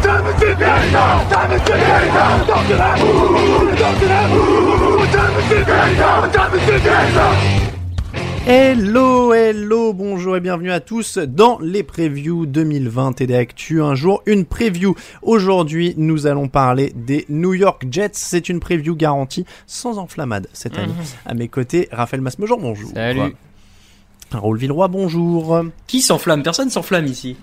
[0.00, 1.28] Time is it now?
[1.28, 2.44] Time is it now?
[2.46, 2.98] Talk to that.
[3.78, 4.30] Talk to that.
[4.98, 6.20] What time is it now?
[6.20, 7.62] What time is it now?
[8.44, 13.80] Hello, hello, bonjour et bienvenue à tous dans les previews 2020 et d'actu.
[13.80, 14.96] Un jour, une preview.
[15.22, 18.10] Aujourd'hui, nous allons parler des New York Jets.
[18.14, 20.92] C'est une preview garantie sans enflammade cette année.
[21.24, 22.90] À mes côtés, Raphaël Masmejean, bonjour.
[22.92, 23.36] Salut.
[24.32, 25.62] Raoul Villeroy, bonjour.
[25.86, 26.42] Qui s'enflamme?
[26.42, 27.36] Personne s'enflamme ici.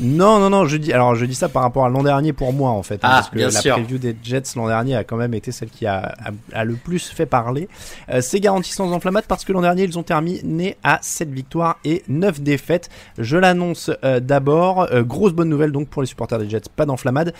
[0.00, 2.52] Non, non, non, je dis, alors je dis ça par rapport à l'an dernier pour
[2.52, 3.74] moi en fait, hein, Ah, parce que bien la sûr.
[3.74, 6.74] preview des Jets l'an dernier a quand même été celle qui a, a, a le
[6.74, 7.68] plus fait parler.
[8.10, 11.78] Euh, c'est garanti sans enflammade parce que l'an dernier ils ont terminé à 7 victoires
[11.84, 12.88] et 9 défaites.
[13.18, 16.84] Je l'annonce euh, d'abord, euh, grosse bonne nouvelle donc pour les supporters des Jets, pas
[16.86, 17.32] d'enflammade,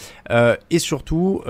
[0.71, 1.43] et surtout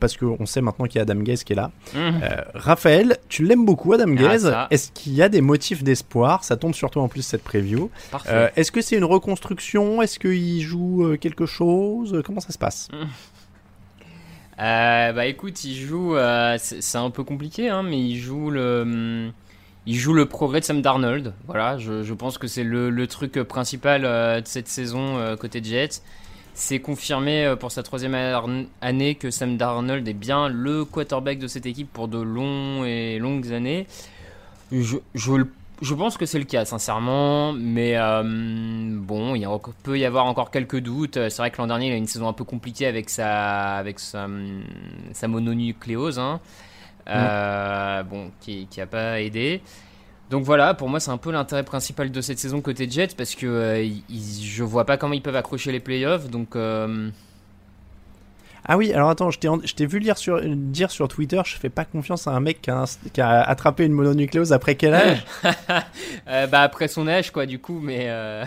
[0.00, 1.70] parce qu'on sait maintenant qu'il y a Adam Gaze qui est là.
[1.96, 2.18] Euh,
[2.54, 6.44] Raphaël, tu l'aimes beaucoup Adam Ah, Gaze, est-ce qu'il y a des motifs d'espoir?
[6.44, 7.90] Ça tombe sur toi en plus cette preview.
[8.56, 10.02] Est-ce que c'est une reconstruction?
[10.02, 10.18] Est-ce
[10.60, 12.88] joue euh, quelque chose Comment ça se passe?
[14.58, 16.14] Euh, bah écoute, il joue.
[16.16, 18.82] euh, c'est un peu compliqué, hein, mais il joue le.
[18.82, 19.32] hum,
[19.86, 21.32] Il joue le progrès de Sam Darnold.
[21.46, 26.02] Voilà, je, pense que c'est le, truc principal euh, de cette saison euh, côté Jets.
[26.52, 28.14] C'est confirmé euh, pour sa troisième
[28.82, 33.18] année que Sam Darnold est bien le quarterback de cette équipe pour de longs et
[33.18, 33.86] longues années.
[34.70, 35.50] Je, je, le-
[35.82, 37.52] je pense que c'est le cas, sincèrement.
[37.52, 38.22] Mais euh,
[38.96, 41.14] bon, il y a encore- peut y avoir encore quelques doutes.
[41.28, 43.98] C'est vrai que l'an dernier, il a une saison un peu compliquée avec sa, avec
[43.98, 44.62] sa, hum,
[45.12, 46.18] sa mononucléose.
[46.18, 46.40] hein.
[47.08, 49.62] Euh, Bon, qui, qui a pas aidé.
[50.30, 53.34] Donc voilà, pour moi, c'est un peu l'intérêt principal de cette saison côté Jets parce
[53.34, 56.28] que euh, ils- je vois pas comment ils peuvent accrocher les playoffs.
[56.30, 56.54] Donc.
[58.66, 61.70] Ah oui, alors attends, je t'ai en- vu lire sur, dire sur Twitter, je fais
[61.70, 64.94] pas confiance à un mec qui a, un- qui a attrapé une mononucléose après quel
[64.94, 65.24] âge?
[66.28, 68.04] Euh, bah après son âge, quoi, du coup, mais.
[68.08, 68.44] euh,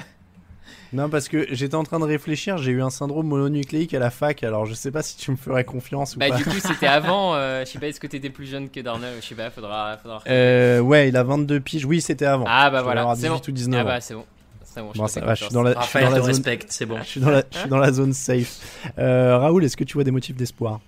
[0.93, 4.11] Non, parce que j'étais en train de réfléchir, j'ai eu un syndrome mononucléique à la
[4.11, 6.37] fac, alors je sais pas si tu me ferais confiance ou Bah pas.
[6.37, 9.15] du coup c'était avant, euh, je sais pas est-ce que t'étais plus jeune que Darnell,
[9.19, 9.97] je sais pas, faudra...
[9.97, 10.21] faudra...
[10.27, 12.45] Ouais, il a 22 piges, oui, c'était avant.
[12.47, 13.35] ah bah voilà, avoir c'est bon.
[13.35, 13.85] 18 ou 19 ah ans.
[13.87, 14.25] bah c'est bon.
[14.73, 16.05] C'est bon, je Bon, te ça fais va, je suis dans la, je suis Raphaël
[16.05, 16.97] dans la te zone, respecte, c'est bon.
[17.03, 18.59] je suis dans la, je suis dans la zone safe.
[18.97, 20.79] Euh, Raoul, est-ce que tu vois des motifs d'espoir?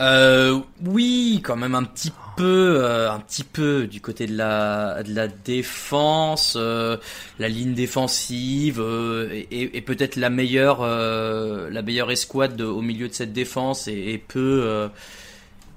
[0.00, 5.02] Euh, oui, quand même un petit peu, euh, un petit peu du côté de la
[5.02, 6.96] de la défense, euh,
[7.38, 12.80] la ligne défensive euh, et, et peut-être la meilleure euh, la meilleure escouade de- au
[12.80, 14.88] milieu de cette défense et, et peut euh,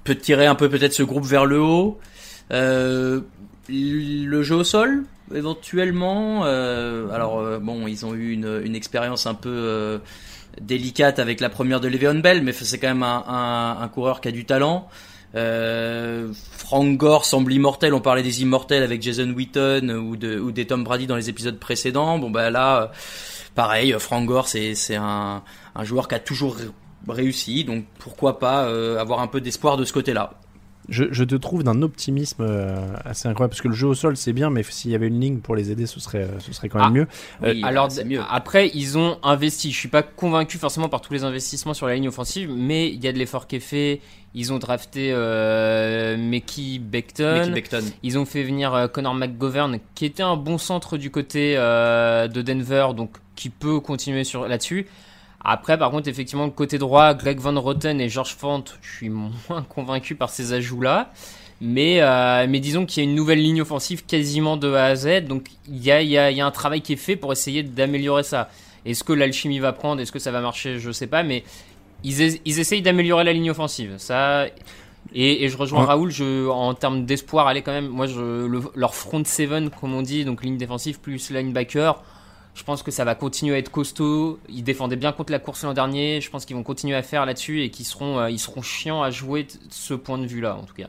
[0.04, 1.98] peut tirer un peu peut-être ce groupe vers le haut.
[2.50, 3.20] Euh,
[3.68, 5.04] le jeu au sol?
[5.34, 6.42] Éventuellement.
[6.44, 9.98] euh, alors euh, bon, ils ont eu une, expérience un peu euh,
[10.60, 14.32] délicate avec la première de Le'Veon Bell, mais c'est quand même un, coureur qui a
[14.32, 14.88] du talent.
[15.34, 17.92] Frank Gore semble immortel.
[17.92, 21.28] On parlait des immortels avec Jason Witten ou, de, ou des Tom Brady dans les
[21.28, 22.18] épisodes précédents.
[22.18, 22.92] Bon bah là,
[23.54, 25.42] pareil, Frank Gore c'est un,
[25.82, 26.64] joueur qui a toujours ré-
[27.08, 28.68] réussi, donc pourquoi pas
[29.00, 30.34] avoir un peu d'espoir de ce côté-là.
[30.88, 34.16] Je, je te trouve d'un optimisme euh, assez incroyable parce que le jeu au sol
[34.16, 36.52] c'est bien, mais s'il y avait une ligne pour les aider, ce serait, euh, ce
[36.52, 36.90] serait quand même Ah.
[36.90, 37.06] mieux.
[37.54, 38.20] Oui, Alors mieux.
[38.30, 41.94] après ils ont investi, je suis pas convaincu forcément par tous les investissements sur la
[41.94, 44.00] ligne offensive, mais il y a de l'effort qui est fait.
[44.36, 47.52] Ils ont drafté euh, Mickey Becton.
[48.02, 52.26] Ils ont fait venir euh, Connor McGovern, qui était un bon centre du côté euh,
[52.26, 54.86] de Denver, donc qui peut continuer sur là-dessus.
[55.44, 59.30] Après, par contre, effectivement, côté droit, Greg Van Roten et George Font, je suis moins
[59.68, 61.12] convaincu par ces ajouts-là.
[61.60, 64.96] Mais, euh, mais disons qu'il y a une nouvelle ligne offensive quasiment de A à
[64.96, 67.32] Z, donc il y a, y, a, y a un travail qui est fait pour
[67.32, 68.50] essayer d'améliorer ça.
[68.84, 70.00] Est-ce que l'alchimie va prendre?
[70.02, 70.78] Est-ce que ça va marcher?
[70.78, 71.44] Je sais pas, mais
[72.02, 73.94] ils, es- ils essayent d'améliorer la ligne offensive.
[73.98, 74.46] Ça,
[75.14, 75.86] Et, et je rejoins Ouais.
[75.86, 79.94] Raoul, je, en termes d'espoir, allez quand même, moi je, le- leur front seven, comme
[79.94, 82.02] on dit, donc ligne défensive plus linebacker,
[82.54, 84.38] je pense que ça va continuer à être costaud.
[84.48, 87.26] Ils défendaient bien contre la course l'an dernier, je pense qu'ils vont continuer à faire
[87.26, 90.56] là-dessus et qu'ils seront, euh, ils seront chiants à jouer de ce point de vue-là,
[90.56, 90.88] en tout cas.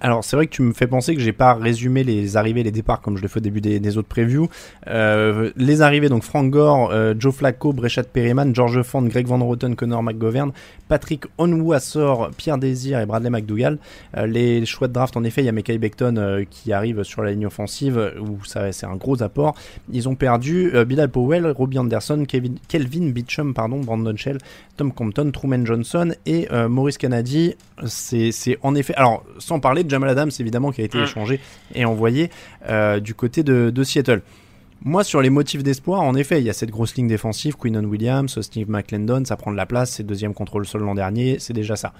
[0.00, 2.70] Alors c'est vrai que tu me fais penser que j'ai pas résumé les arrivées, les
[2.70, 4.48] départs comme je le fais au début des, autres previews.
[4.86, 9.38] Euh, les arrivées donc Frank Gore, euh, Joe Flacco, Brechat Perryman, George Ford, Greg Van
[9.44, 10.52] Roten, Connor McGovern,
[10.88, 13.78] Patrick Onwuasor, Pierre Désir et Bradley McDougall.
[14.16, 17.02] Euh, les choix de draft en effet, il y a Mekai Becton euh, qui arrive
[17.02, 19.54] sur la ligne offensive où ça c'est un gros apport.
[19.92, 24.38] Ils ont perdu Bilal Powell, Robbie Anderson, Kelvin Beecham, pardon, Brandon Shell,
[24.76, 27.54] Tom Compton, Truman Johnson et Maurice Kennedy.
[27.86, 28.94] C'est en effet.
[28.94, 31.04] Alors, sans parler de Jamal Adams, évidemment, qui a été Mm.
[31.04, 31.40] échangé
[31.74, 32.30] et envoyé
[32.68, 34.22] euh, du côté de, de Seattle.
[34.84, 37.84] Moi, sur les motifs d'espoir, en effet, il y a cette grosse ligne défensive, Quinnon
[37.84, 41.52] Williams, Steve McClendon, ça prend de la place, c'est deuxième contrôle sol l'an dernier, c'est
[41.52, 41.92] déjà ça.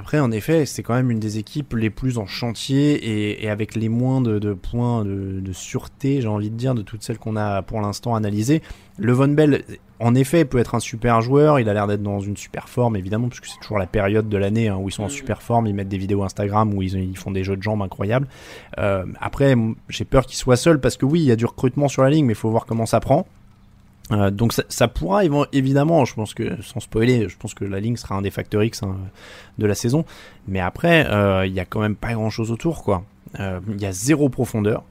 [0.00, 3.50] Après, en effet, c'est quand même une des équipes les plus en chantier et, et
[3.50, 7.02] avec les moins de, de points de, de sûreté, j'ai envie de dire, de toutes
[7.02, 8.62] celles qu'on a pour l'instant analysées.
[8.96, 9.62] Le Von Bell,
[9.98, 11.60] en effet, peut être un super joueur.
[11.60, 14.26] Il a l'air d'être dans une super forme, évidemment, parce que c'est toujours la période
[14.26, 15.10] de l'année hein, où ils sont en Mm.
[15.10, 15.66] super forme.
[15.66, 18.26] Ils mettent des vidéos Instagram où ils, ils font des jeux de jambes incroyables.
[18.78, 19.54] Euh, après,
[19.90, 22.08] j'ai peur qu'il soit seul parce que oui, il y a du recrutement sur la
[22.08, 23.26] ligne, mais il faut voir comment ça prend.
[24.12, 27.78] Euh, donc ça, pourra évi- évidemment, je pense que sans spoiler, je pense que la
[27.80, 28.96] ligne sera un des facteurs X hein,
[29.58, 30.04] de la saison.
[30.48, 33.04] Mais après, euh, il y a quand même pas grand chose autour, quoi.
[33.38, 34.82] Euh, Il y a zéro profondeur euh,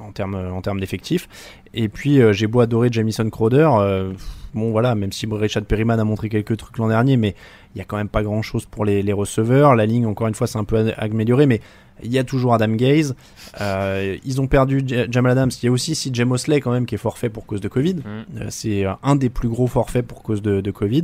[0.00, 1.28] en termes en termes d'effectifs.
[1.74, 4.12] Et puis euh, j'ai beau adorer Jamison Crowder, euh,
[4.54, 7.34] bon voilà, même si Richard Perryman a montré quelques trucs l'an dernier, mais
[7.74, 9.74] il y a quand même pas grand chose pour les, les receveurs.
[9.74, 11.60] La ligne, encore une fois, c'est un peu a- amélioré, mais
[12.02, 13.14] il y a toujours Adam Gaze.
[13.60, 15.50] Euh, ils ont perdu J- Jamal Adams.
[15.62, 17.96] Il y a aussi CJ Mosley quand même qui est forfait pour cause de Covid.
[17.96, 18.48] Mm.
[18.48, 21.02] C'est un des plus gros forfaits pour cause de, de Covid.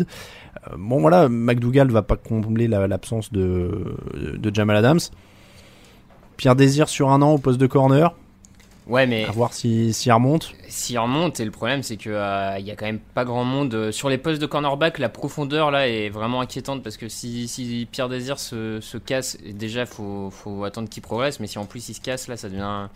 [0.78, 3.96] Bon voilà, McDougall va pas combler la- l'absence de,
[4.38, 5.00] de Jamal Adams.
[6.36, 8.14] Pierre Désir sur un an au poste de corner,
[8.92, 10.54] Ouais, mais à voir s'il si, s'il remonte.
[10.68, 13.72] s'il remonte, et le problème c'est que euh, y a quand même pas grand monde
[13.74, 14.98] euh, sur les postes de cornerback.
[14.98, 19.38] La profondeur là est vraiment inquiétante parce que si, si Pierre Désir se, se casse,
[19.50, 22.48] déjà faut faut attendre qu'il progresse, mais si en plus il se casse là, ça
[22.50, 22.88] devient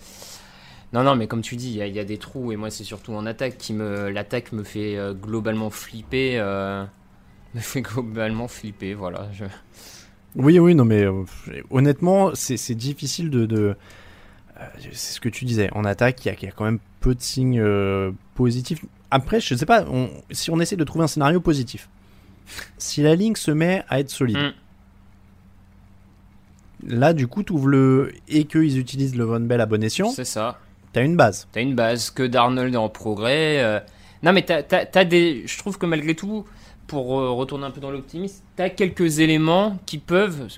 [0.93, 2.57] non non mais comme tu dis, il y, a- il y a des trous et
[2.57, 6.85] moi c'est surtout en attaque qui me l'attaque me fait euh, globalement flipper, euh,
[7.55, 8.93] me fait globalement flipper.
[8.93, 9.29] Voilà.
[9.33, 9.45] Je...
[10.35, 11.07] Oui, oui, non, mais
[11.71, 13.47] honnêtement, c'est difficile de.
[13.47, 13.77] de
[14.93, 15.69] c'est ce que tu disais.
[15.73, 18.85] En attaque, il y, a- il y a quand même peu de signes euh, positifs.
[19.11, 21.89] Après, je sais pas, on- si on essaie de trouver un scénario positif,
[22.79, 24.53] si la ligne se met à être solide, Mm.
[26.89, 28.13] là, du coup, tu ouvres le.
[28.29, 30.59] et qu'ils utilisent le Von Bell à bon escient, C'est ça.
[30.93, 31.49] t'as une base.
[31.53, 33.63] T'as une base, que Darnold est en progrès.
[33.63, 33.81] euh.
[34.23, 35.45] Non, mais t'as, t'as- t'as des.
[35.47, 36.45] Je trouve que malgré tout,
[36.87, 40.49] pour euh, retourner un peu dans l'optimisme, t'as quelques éléments qui peuvent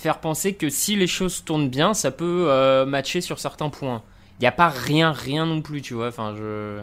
[0.00, 4.02] faire penser que si les choses tournent bien, ça peut euh, matcher sur certains points.
[4.38, 6.08] Il n'y a pas rien, rien non plus, tu vois.
[6.08, 6.80] Enfin, je.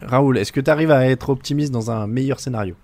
[0.00, 2.74] Raoul, est-ce que tu arrives à être optimiste dans un meilleur scénario?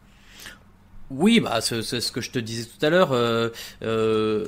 [1.11, 3.13] Oui, bah c'est ce que je te disais tout à l'heure.
[3.13, 3.49] euh,
[3.83, 4.45] euh,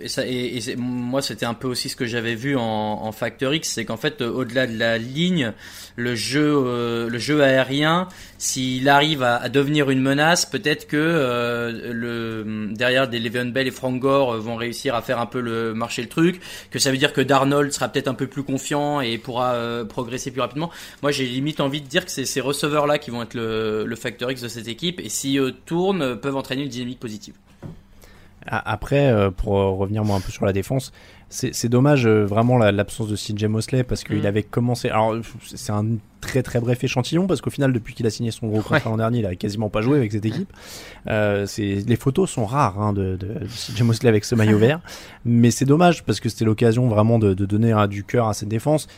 [0.00, 3.52] et ça, et, moi, c'était un peu aussi ce que j'avais vu en, en Factor
[3.52, 5.52] X, c'est qu'en fait, au-delà de la ligne,
[5.96, 11.92] le jeu, euh, le jeu aérien, s'il arrive à, devenir une menace, peut-être que euh,
[11.92, 15.40] le derrière des Le'Veon Bell et Frank Gore euh, vont réussir à faire un peu
[15.40, 16.40] le marcher le truc.
[16.70, 19.84] Que ça veut dire que Darnold sera peut-être un peu plus confiant et pourra euh,
[19.84, 20.70] progresser plus rapidement.
[21.02, 23.96] Moi, j'ai limite envie de dire que c'est ces receveurs-là qui vont être le, le
[23.96, 27.34] Factor X de cette équipe, et si eux tournent, euh, peuvent entraîner une dynamique positive.
[28.50, 30.92] Après, euh, pour euh, revenir moi un peu sur la défense,
[31.30, 34.26] c'est dommage euh, vraiment la- l'absence de CJ Mosley parce qu'il Mm.
[34.26, 34.88] avait commencé.
[34.88, 35.84] Alors c'est un
[36.22, 38.82] très très bref échantillon parce qu'au final depuis qu'il a signé son gros contrat Ouais.
[38.86, 40.50] l'an dernier, il a quasiment pas joué avec cette équipe.
[41.06, 43.18] Euh, les photos sont rares hein, de,
[43.48, 44.80] CJ Mosley avec ce maillot vert,
[45.26, 48.34] mais c'est dommage parce que c'était l'occasion vraiment de, de donner hein, du cœur à
[48.34, 48.88] cette défense.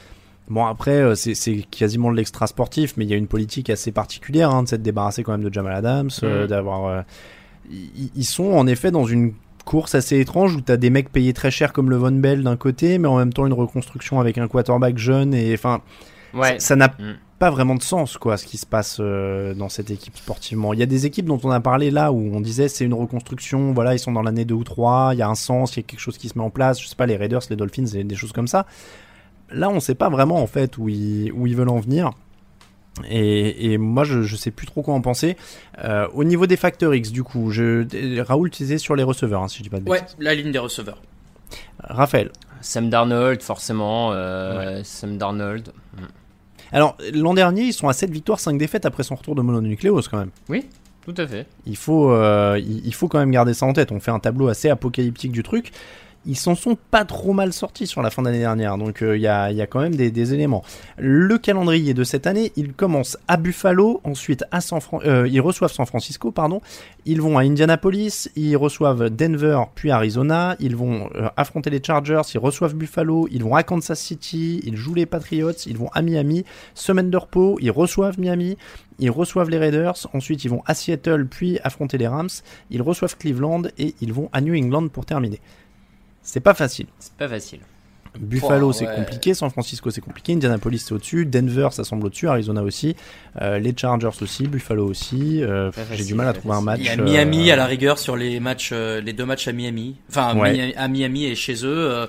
[0.48, 3.90] Bon après euh, c'est quasiment de l'extra sportif, mais il y a une politique assez
[3.92, 6.46] particulière hein, de s'être débarrassé quand même de Jamal Adams, euh, Mm.
[6.48, 6.86] d'avoir.
[6.86, 7.02] euh,
[8.16, 9.32] ils sont en effet dans une
[9.64, 12.56] course assez étrange où t'as des mecs payés très cher comme le Von Bell d'un
[12.56, 15.80] côté, mais en même temps une reconstruction avec un quarterback jeune et enfin
[16.34, 16.58] Ouais.
[16.60, 17.14] ça- n'a Mm.
[17.40, 20.72] pas vraiment de sens quoi ce qui se passe euh, dans cette équipe sportivement.
[20.72, 22.94] Il y a des équipes dont on a parlé là où on disait c'est une
[22.94, 25.80] reconstruction, voilà ils sont dans l'année 2 ou 3, il y a un sens, il
[25.80, 27.56] y a quelque chose qui se met en place, je sais pas les Raiders, les
[27.56, 28.66] Dolphins, et des choses comme ça.
[29.52, 32.10] Là on sait pas vraiment en fait où ils, où ils veulent en venir.
[33.08, 35.36] Et, et moi, je, je sais plus trop quoi en penser.
[35.84, 37.86] Euh, au niveau des facteurs X, du coup, je,
[38.22, 40.16] Raoul, tu disais sur les receveurs, hein, si je dis pas de Ouais, bêtises.
[40.18, 41.00] la ligne des receveurs.
[41.82, 42.30] Raphaël.
[42.60, 44.10] Sam Darnold, forcément.
[44.12, 45.70] euh, Sam Darnold.
[46.72, 50.06] Alors, l'an dernier, ils sont à 7 victoires, 5 défaites après son retour de mononucléose,
[50.08, 50.30] quand même.
[50.48, 50.66] Oui.
[51.04, 51.46] Tout à fait.
[51.66, 53.90] Il faut, euh, il il faut quand même garder ça en tête.
[53.90, 55.72] On fait un tableau assez apocalyptique du truc.
[56.26, 59.22] Ils s'en sont pas trop mal sortis sur la fin d'année dernière, donc euh, il
[59.22, 60.62] y, a, quand même des, des éléments.
[60.98, 65.40] Le calendrier de cette année, il commence à Buffalo, ensuite à San Fran- euh, ils
[65.40, 66.60] reçoivent San Francisco, pardon.
[67.06, 70.56] Ils vont à Indianapolis, ils reçoivent Denver, puis Arizona.
[70.60, 74.76] Ils vont euh, affronter les Chargers, ils reçoivent Buffalo, ils vont à Kansas City, ils
[74.76, 76.44] jouent les Patriots, ils vont à Miami.
[76.74, 78.58] Semaine de repos, ils reçoivent Miami,
[78.98, 82.28] ils reçoivent les Raiders, ensuite ils vont à Seattle, puis affronter les Rams,
[82.70, 85.40] ils reçoivent Cleveland et ils vont à New England pour terminer.
[86.22, 86.86] C'est pas facile.
[86.98, 87.60] C'est pas facile.
[88.18, 88.94] Buffalo Oh, c'est ouais.
[88.96, 92.96] compliqué, San Francisco c'est compliqué, Indianapolis c'est au-dessus, Denver ça semble au-dessus, Arizona aussi,
[93.40, 95.40] euh, les Chargers aussi, Buffalo aussi.
[95.44, 96.80] euh, J'ai du mal à trouver un match.
[96.80, 99.46] Il y a euh, Miami à la rigueur sur les matchs, euh, les deux matchs
[99.46, 99.94] à Miami.
[100.08, 100.74] Enfin, Ouais.
[100.76, 102.06] À Miami et chez eux, euh,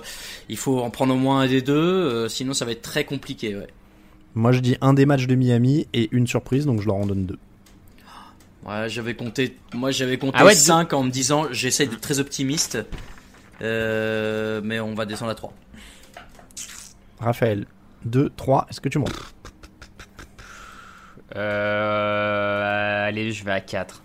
[0.48, 3.04] il faut en prendre au moins un des deux, euh, sinon ça va être très
[3.04, 3.54] compliqué.
[3.54, 3.68] Ouais.
[4.34, 7.06] Moi je dis un des matchs de Miami et une surprise, donc je leur en
[7.06, 7.38] donne deux.
[8.66, 12.18] Ouais, j'avais compté, moi j'avais compté Ah ouais, 5 en me disant j'essaie d'être très
[12.20, 12.78] optimiste,
[13.60, 15.52] euh, mais on va descendre à 3.
[17.20, 17.66] Raphaël,
[18.04, 19.34] 2, 3, est-ce que tu montes?
[21.36, 24.02] Euh, allez, je vais à 4.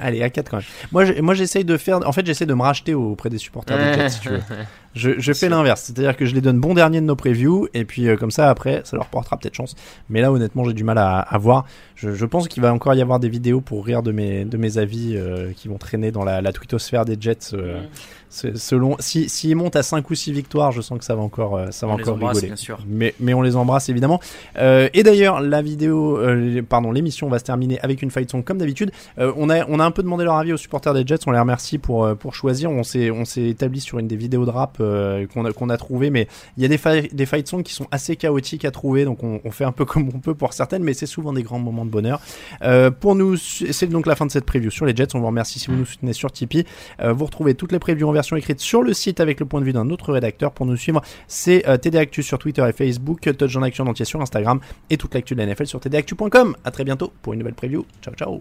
[0.00, 1.22] Allez, à 4 quand même.
[1.22, 2.06] Moi, j'essaye de faire.
[2.06, 4.42] En fait, j'essaie de me racheter auprès des supporters des Jets, si tu veux.
[4.94, 7.84] Je, je fais l'inverse, c'est-à-dire que je les donne bon dernier de nos previews, et
[7.84, 9.76] puis euh, comme ça, après, ça leur portera peut-être chance.
[10.08, 11.64] Mais là, honnêtement, j'ai du mal à, à voir.
[11.94, 14.56] Je, je pense qu'il va encore y avoir des vidéos pour rire de mes, de
[14.56, 17.52] mes avis euh, qui vont traîner dans la, la twittosphère des Jets.
[17.54, 17.82] euh,
[18.30, 21.22] se- selon, si, s'ils montent à 5 ou 6 victoires, je sens que ça va
[21.22, 22.46] encore, euh, ça va On encore embrasse, rigoler.
[22.48, 22.78] bien sûr.
[22.88, 24.20] Mais, mais on les embrasse évidemment.
[24.58, 28.42] Euh, et d'ailleurs, la vidéo, euh, pardon, l'émission va se terminer avec une fight song
[28.42, 28.90] comme d'habitude.
[29.18, 31.18] Euh, on a, on a un peu demandé leur avis aux supporters des Jets.
[31.26, 32.70] On les remercie pour, pour choisir.
[32.70, 36.10] On s'est, on s'est établi sur une des vidéos de rap euh, qu'on a, trouvé,
[36.10, 39.04] mais il y a des, fa- des fight songs qui sont assez chaotiques à trouver,
[39.04, 41.58] donc on, fait un peu comme on peut pour certaines, mais c'est souvent des grands
[41.58, 42.20] moments de bonheur.
[42.62, 45.14] Euh, pour nous, c'est donc la fin de cette preview sur les Jets.
[45.14, 46.64] On vous remercie si vous nous soutenez sur Tipeee.
[47.00, 49.60] Euh, vous retrouvez toutes les previews en version écrite sur le site avec le point
[49.60, 50.52] de vue d'un autre rédacteur.
[50.52, 54.60] Pour nous suivre, c'est TD Actu sur Twitter et Facebook, Action en entier sur Instagram
[54.90, 56.56] et toute l'actu de la NFL sur tdactu.com.
[56.64, 57.84] À très bientôt pour une nouvelle preview.
[58.02, 58.40] Ciao ciao.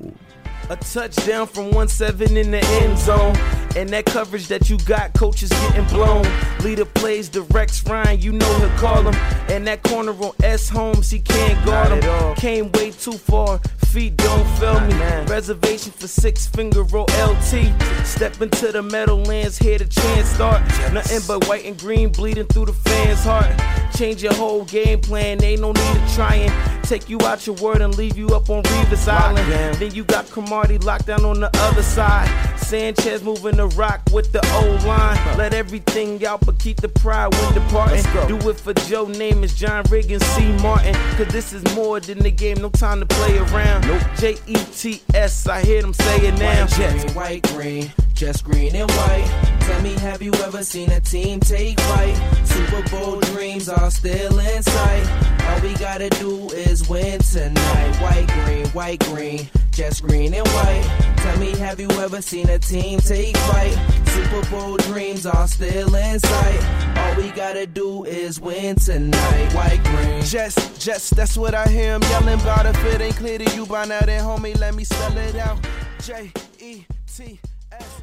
[0.69, 3.35] Touchdown from 1-7 in the end zone.
[3.75, 6.23] And that coverage that you got, coach is getting blown.
[6.63, 9.15] Leader plays the Rex Ryan, you know he'll call him.
[9.49, 12.35] And that corner on S Holmes, he can't guard him.
[12.35, 14.93] Came way too far, feet don't fail me.
[15.27, 17.73] Reservation for six finger roll LT.
[18.05, 20.61] Step into the Meadowlands, here the chance start.
[20.93, 23.51] Nothing but white and green bleeding through the fans' heart.
[23.95, 27.55] Change your whole game plan, ain't no need to try and take you out your
[27.57, 29.75] word and leave you up on Revis Island.
[29.75, 32.27] Then you got Cromartie locked down on the other side.
[32.57, 35.37] Sanchez moving the rock with the old line.
[35.37, 38.03] Let everything out, but keep the pride when departing.
[38.27, 40.51] Do it for Joe name is John Riggins, C.
[40.61, 40.93] Martin.
[41.17, 43.83] Cause this is more than the game, no time to play around.
[44.17, 46.65] J E T S, I hear them say it now.
[46.67, 49.57] White, green, white, green, just green and white.
[49.61, 52.15] Tell me, have you ever seen a team take flight?
[52.45, 55.39] Super Bowl dreams are still in sight.
[55.49, 57.95] All we gotta do is win tonight.
[58.01, 59.49] White, green, white, green,
[59.79, 61.13] just green and white.
[61.19, 63.77] Tell me, have you ever seen a team take flight?
[64.07, 66.97] Super Bowl dreams are still in sight.
[66.97, 69.53] All we gotta do is win tonight.
[69.53, 70.21] White, green.
[70.23, 72.65] Just, just, that's what I hear him yelling about.
[72.65, 75.57] If it ain't clear to you by now, then homie, let me spell it out.
[76.03, 77.39] J E T
[77.71, 78.01] S.